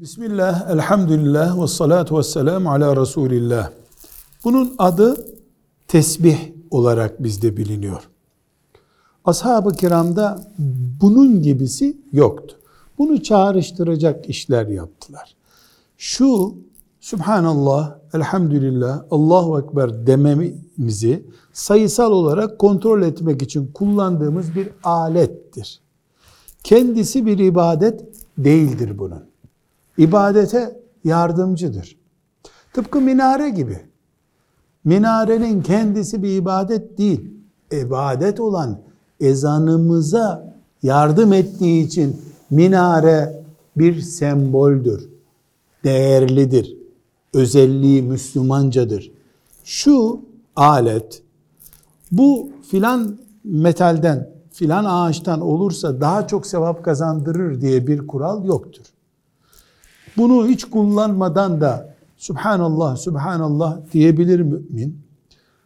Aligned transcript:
Bismillah, 0.00 0.70
elhamdülillah 0.70 1.62
ve 1.62 1.66
salatu 1.66 2.18
ve 2.18 2.22
selamu 2.22 2.70
ala 2.70 2.96
Resulillah. 3.00 3.70
Bunun 4.44 4.74
adı 4.78 5.26
tesbih 5.88 6.38
olarak 6.70 7.22
bizde 7.22 7.56
biliniyor. 7.56 8.08
Ashab-ı 9.24 9.72
kiramda 9.72 10.52
bunun 11.00 11.42
gibisi 11.42 11.96
yoktu. 12.12 12.56
Bunu 12.98 13.22
çağrıştıracak 13.22 14.28
işler 14.28 14.66
yaptılar. 14.66 15.34
Şu 15.96 16.54
Subhanallah, 17.00 17.98
Elhamdülillah, 18.14 19.04
Allahu 19.10 19.60
Ekber 19.60 20.06
dememizi 20.06 21.24
sayısal 21.52 22.12
olarak 22.12 22.58
kontrol 22.58 23.02
etmek 23.02 23.42
için 23.42 23.72
kullandığımız 23.74 24.54
bir 24.54 24.68
alettir. 24.84 25.80
Kendisi 26.64 27.26
bir 27.26 27.38
ibadet 27.38 28.04
değildir 28.38 28.98
bunun. 28.98 29.28
İbadete 29.98 30.80
yardımcıdır. 31.04 31.96
Tıpkı 32.72 33.00
minare 33.00 33.50
gibi. 33.50 33.80
Minarenin 34.84 35.62
kendisi 35.62 36.22
bir 36.22 36.36
ibadet 36.36 36.98
değil. 36.98 37.30
İbadet 37.72 38.40
olan 38.40 38.80
ezanımıza 39.20 40.54
yardım 40.82 41.32
ettiği 41.32 41.86
için 41.86 42.20
minare 42.50 43.42
bir 43.76 44.00
semboldür. 44.00 45.08
Değerlidir. 45.84 46.76
Özelliği 47.34 48.02
Müslümancadır. 48.02 49.12
Şu 49.64 50.20
alet 50.56 51.22
bu 52.12 52.50
filan 52.70 53.18
metalden, 53.44 54.30
filan 54.52 54.84
ağaçtan 54.84 55.40
olursa 55.40 56.00
daha 56.00 56.26
çok 56.26 56.46
sevap 56.46 56.84
kazandırır 56.84 57.60
diye 57.60 57.86
bir 57.86 58.06
kural 58.06 58.44
yoktur. 58.44 58.84
Bunu 60.18 60.46
hiç 60.46 60.64
kullanmadan 60.64 61.60
da 61.60 61.94
Subhanallah, 62.16 62.96
Subhanallah 62.96 63.92
diyebilir 63.92 64.40
mümin. 64.40 65.00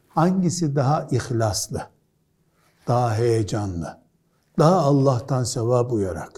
Hangisi 0.09 0.77
daha 0.77 1.09
ihlaslı, 1.11 1.83
daha 2.89 3.15
heyecanlı, 3.15 3.99
daha 4.59 4.77
Allah'tan 4.77 5.45
sevap 5.45 5.93
uyarak, 5.93 6.33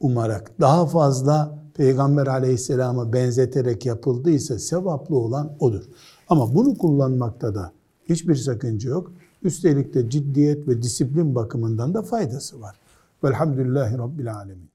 umarak, 0.00 0.60
daha 0.60 0.86
fazla 0.86 1.62
Peygamber 1.74 2.26
aleyhisselama 2.26 3.12
benzeterek 3.12 3.86
yapıldıysa 3.86 4.58
sevaplı 4.58 5.16
olan 5.16 5.56
odur. 5.60 5.82
Ama 6.28 6.54
bunu 6.54 6.78
kullanmakta 6.78 7.54
da 7.54 7.72
hiçbir 8.08 8.34
sakınca 8.34 8.90
yok. 8.90 9.12
Üstelik 9.42 9.94
de 9.94 10.10
ciddiyet 10.10 10.68
ve 10.68 10.82
disiplin 10.82 11.34
bakımından 11.34 11.94
da 11.94 12.02
faydası 12.02 12.60
var. 12.60 12.76
Velhamdülillahi 13.24 13.98
Rabbil 13.98 14.34
Alemin. 14.34 14.72